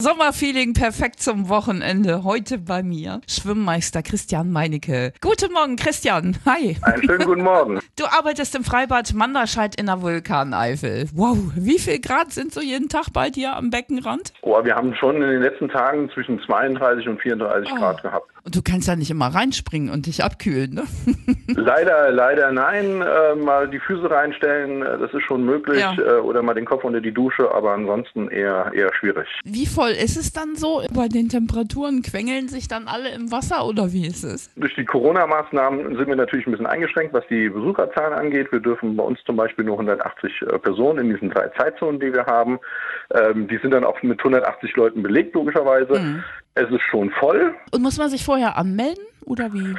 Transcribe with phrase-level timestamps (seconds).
[0.00, 2.22] Sommerfeeling perfekt zum Wochenende.
[2.22, 5.12] Heute bei mir Schwimmmeister Christian Meinecke.
[5.20, 6.36] Guten Morgen, Christian.
[6.46, 6.76] Hi.
[6.82, 7.80] Einen schönen guten Morgen.
[7.96, 11.08] Du arbeitest im Freibad Manderscheid in der Vulkaneifel.
[11.14, 14.32] Wow, wie viel Grad sind so jeden Tag bei dir am Beckenrand?
[14.42, 17.74] Oh, wir haben schon in den letzten Tagen zwischen 32 und 34 Oh.
[17.74, 18.30] Grad gehabt.
[18.44, 20.84] Und du kannst ja nicht immer reinspringen und dich abkühlen, ne?
[21.48, 23.02] Leider, leider nein.
[23.02, 25.80] Äh, mal die Füße reinstellen, äh, das ist schon möglich.
[25.80, 25.92] Ja.
[25.98, 29.26] Äh, oder mal den Kopf unter die Dusche, aber ansonsten eher, eher schwierig.
[29.44, 30.82] Wie voll ist es dann so?
[30.92, 34.52] Bei den Temperaturen quengeln sich dann alle im Wasser oder wie ist es?
[34.56, 38.50] Durch die Corona-Maßnahmen sind wir natürlich ein bisschen eingeschränkt, was die Besucherzahlen angeht.
[38.52, 42.12] Wir dürfen bei uns zum Beispiel nur 180 äh, Personen in diesen drei Zeitzonen, die
[42.12, 42.58] wir haben.
[43.14, 45.98] Ähm, die sind dann auch mit 180 Leuten belegt, logischerweise.
[45.98, 46.24] Mhm.
[46.54, 47.54] Es ist schon voll.
[47.72, 49.74] Und muss man sich vorher anmelden oder wie?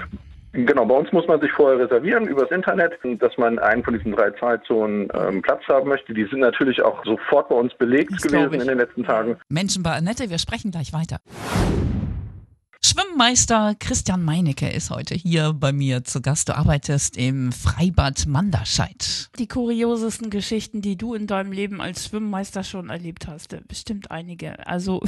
[0.52, 4.14] Genau, bei uns muss man sich vorher reservieren übers Internet, dass man einen von diesen
[4.14, 6.14] drei Zeitzonen ähm, Platz haben möchte.
[6.14, 9.38] Die sind natürlich auch sofort bei uns belegt Das gewesen in den letzten Tagen.
[9.50, 11.18] Menschen bei Annette, wir sprechen gleich weiter.
[12.90, 16.50] Schwimmmeister Christian Meinecke ist heute hier bei mir zu Gast.
[16.50, 19.30] Du arbeitest im Freibad Manderscheid.
[19.38, 24.66] Die kuriosesten Geschichten, die du in deinem Leben als Schwimmmeister schon erlebt hast, bestimmt einige.
[24.66, 25.02] Also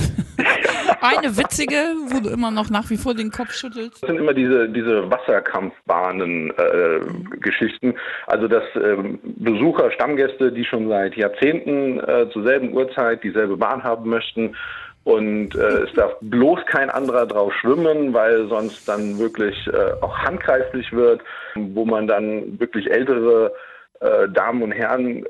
[1.01, 4.03] eine witzige, wo du immer noch nach wie vor den Kopf schüttelst.
[4.03, 7.95] Das sind immer diese, diese Wasserkampfbahnen-Geschichten.
[8.27, 13.81] also dass ähm, Besucher, Stammgäste, die schon seit Jahrzehnten äh, zur selben Uhrzeit dieselbe Bahn
[13.81, 14.55] haben möchten.
[15.03, 20.15] Und äh, es darf bloß kein anderer drauf schwimmen, weil sonst dann wirklich äh, auch
[20.17, 21.21] handgreiflich wird,
[21.55, 23.51] wo man dann wirklich ältere
[23.99, 25.25] äh, Damen und Herren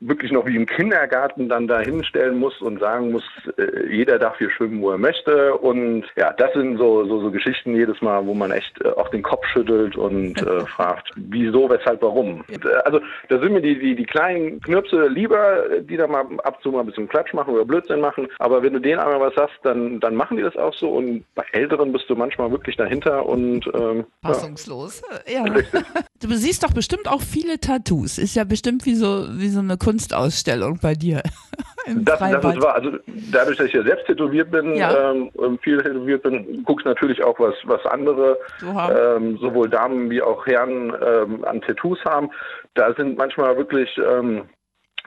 [0.00, 3.24] wirklich noch wie im Kindergarten dann da hinstellen muss und sagen muss,
[3.58, 5.54] äh, jeder darf hier schwimmen, wo er möchte.
[5.54, 9.08] Und ja, das sind so, so, so Geschichten jedes Mal, wo man echt äh, auch
[9.08, 12.44] den Kopf schüttelt und äh, fragt, wieso, weshalb, warum.
[12.48, 16.24] Und, also da sind mir die, die, die kleinen Knirpse lieber, äh, die da mal
[16.44, 18.28] ab und zu mal ein bisschen Klatsch machen oder Blödsinn machen.
[18.38, 20.90] Aber wenn du denen einmal was sagst, dann, dann machen die das auch so.
[20.90, 24.28] Und bei Älteren bist du manchmal wirklich dahinter und ähm, ja.
[24.28, 25.02] Fassungslos.
[25.26, 25.44] Ja.
[26.20, 28.16] Du siehst doch bestimmt auch viele Tattoos.
[28.16, 31.22] Ist ja bestimmt wie so, wie so eine Kunstausstellung bei dir.
[31.86, 32.76] Das, das ist wahr.
[32.76, 32.92] Also
[33.30, 35.12] dadurch, dass ich ja selbst tätowiert bin, Ja.
[35.12, 35.30] ähm,
[35.62, 40.94] viel tätowiert bin, guckst natürlich auch, was, was andere, ähm, sowohl Damen wie auch Herren
[41.06, 42.30] ähm, an Tattoos haben.
[42.72, 44.44] Da sind manchmal wirklich ähm,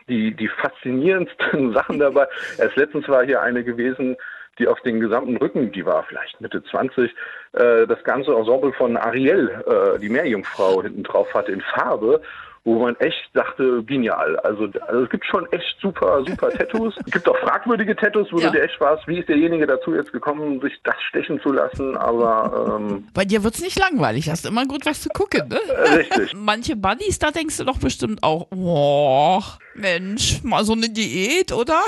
[0.08, 2.28] die, die faszinierendsten Sachen dabei.
[2.60, 4.16] Erst letztens war hier eine gewesen,
[4.60, 7.12] die auf den gesamten Rücken, die war vielleicht Mitte 20,
[7.54, 12.22] äh, das ganze Ensemble von Ariel, äh, die Meerjungfrau, hinten drauf hatte in Farbe
[12.68, 14.38] wo man echt dachte, genial.
[14.40, 16.94] Also, also es gibt schon echt super, super Tattoos.
[17.06, 18.48] Es gibt auch fragwürdige Tattoos, wo Ja.
[18.48, 21.96] du dir echt fragst, wie ist derjenige dazu jetzt gekommen, sich das stechen zu lassen,
[21.96, 25.60] aber ähm, Bei dir wird's nicht langweilig, hast immer gut was zu gucken, ne?
[25.76, 26.34] äh, richtig.
[26.36, 29.42] Manche Buddies, da denkst du doch bestimmt auch, boah,
[29.76, 31.80] Mensch, mal so eine Diät, oder?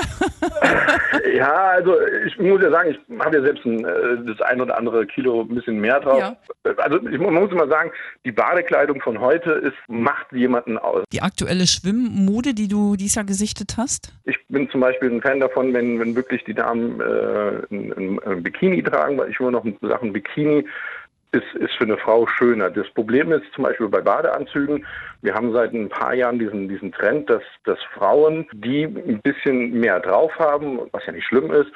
[1.34, 1.94] Ja, also
[2.26, 5.42] ich muss ja sagen, ich habe ja selbst ein, äh, das ein oder andere Kilo
[5.42, 6.18] ein bisschen mehr drauf.
[6.18, 6.36] Ja.
[6.78, 7.90] Also ich, man muss immer sagen,
[8.24, 11.04] die Badekleidung von heute ist, macht jemanden aus.
[11.12, 14.12] Die aktuelle Schwimmmode, die du dieses Jahr gesichtet hast?
[14.24, 18.82] Ich bin zum Beispiel ein Fan davon, wenn, wenn wirklich die Damen äh, ein, Bikini
[18.82, 20.64] tragen, weil ich immer noch Sachen Bikini
[21.32, 22.70] ist, ist für eine Frau schöner.
[22.70, 24.84] Das Problem ist zum Beispiel bei Badeanzügen,
[25.22, 29.78] wir haben seit ein paar Jahren diesen, diesen Trend, dass, dass Frauen, die ein bisschen
[29.78, 31.70] mehr drauf haben, was ja nicht schlimm ist,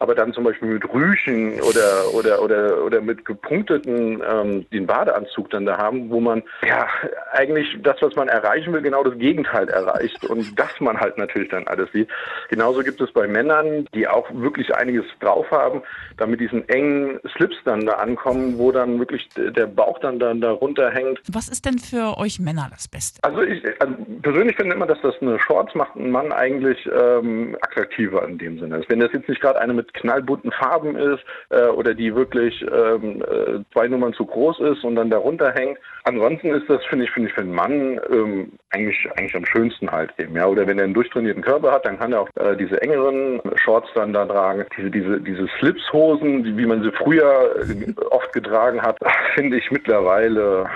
[0.00, 5.50] aber dann zum Beispiel mit Rüschen oder oder oder oder mit gepunkteten ähm, den Badeanzug
[5.50, 6.88] dann da haben, wo man ja
[7.32, 11.50] eigentlich das, was man erreichen will, genau das Gegenteil erreicht und das man halt natürlich
[11.50, 12.08] dann alles sieht.
[12.48, 15.82] Genauso gibt es bei Männern, die auch wirklich einiges drauf haben,
[16.16, 20.32] da mit diesen engen Slips dann da ankommen, wo dann wirklich der Bauch dann da,
[20.32, 21.20] da runterhängt.
[21.30, 23.22] Was ist denn für euch Männer das Beste?
[23.22, 27.54] Also ich also persönlich finde immer, dass das eine Shorts macht einen Mann eigentlich ähm,
[27.60, 28.82] attraktiver in dem Sinne.
[28.88, 33.22] Wenn das jetzt nicht gerade eine mit knallbunten Farben ist äh, oder die wirklich ähm,
[33.22, 35.78] äh, zwei Nummern zu groß ist und dann darunter hängt.
[36.04, 39.90] Ansonsten ist das, finde ich, finde ich für einen Mann ähm, eigentlich eigentlich am schönsten
[39.90, 40.34] halt eben.
[40.36, 43.40] Ja, oder wenn er einen durchtrainierten Körper hat, dann kann er auch äh, diese engeren
[43.56, 44.64] Shorts dann da tragen.
[44.76, 48.98] Diese diese diese Slipshosen, die, wie man sie früher äh, oft getragen hat,
[49.34, 50.68] finde ich mittlerweile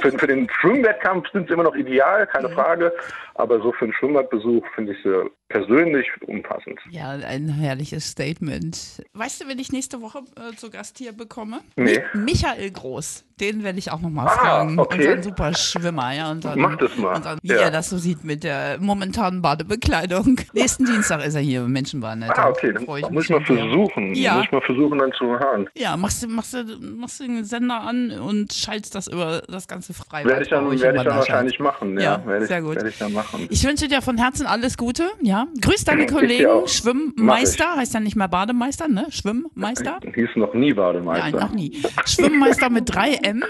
[0.00, 2.92] für, für den Schwimmwettkampf sind sie immer noch ideal, keine Frage.
[3.34, 6.78] Aber so für einen Schwimmbadbesuch finde ich sie persönlich unpassend.
[6.90, 9.02] Ja, ein herrliches Statement.
[9.12, 11.60] Weißt du, wenn ich nächste Woche äh, zu Gast hier bekomme?
[11.76, 12.00] Nee.
[12.14, 13.24] Mi- Michael Groß.
[13.40, 14.78] Den werde ich auch nochmal Ah, fragen.
[14.78, 14.98] okay.
[14.98, 16.30] Unseren super Schwimmer, ja.
[16.30, 17.14] Unseren, Mach das mal.
[17.14, 17.56] an, wie Ja.
[17.56, 20.40] er das so sieht mit der momentanen Badebekleidung.
[20.52, 22.22] Nächsten Dienstag ist er hier im Menschenbahn.
[22.22, 23.56] Ah, okay, dann ich muss ich mal sehr.
[23.56, 24.14] versuchen.
[24.14, 24.34] Ja.
[24.36, 25.68] Muss ich mal versuchen, dann zu hören.
[25.74, 30.30] Ja, machst du, machst, machst den Sender an und schaltest das über das ganze Freibad.
[30.30, 31.96] Werde ich dann, in ich dann wahrscheinlich machen.
[31.98, 32.80] Ja, Ja, werde ich, sehr gut.
[32.82, 33.48] Ich dann machen.
[33.50, 35.10] Ich wünsche dir von Herzen alles Gute.
[35.20, 36.66] Ja, grüß deine Kollegen.
[36.66, 39.06] Schwimmmeister heißt ja nicht mehr Bademeister, ne?
[39.10, 40.00] Schwimmmeister?
[40.14, 41.30] Hieß noch nie Bademeister.
[41.30, 41.82] Nein, noch nie.
[42.06, 43.42] Schwimmmeister mit 3M.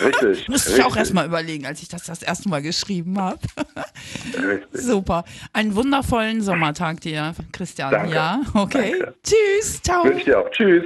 [0.00, 0.48] Richtig.
[0.48, 3.40] Musste ich auch erstmal überlegen, als ich das das erste Mal geschrieben habe.
[4.34, 4.68] Richtig.
[4.72, 5.24] Super.
[5.52, 7.90] Einen wundervollen Sommertag dir, Christian.
[7.90, 8.14] Danke.
[8.14, 8.94] Ja, okay.
[8.98, 9.14] Danke.
[9.22, 9.82] Tschüss.
[9.82, 10.04] Ciao.
[10.04, 10.50] Wünsche dir auch.
[10.50, 10.84] Tschüss.